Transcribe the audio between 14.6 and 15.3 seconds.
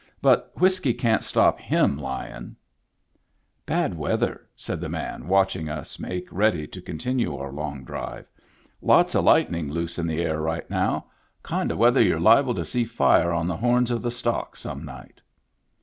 night."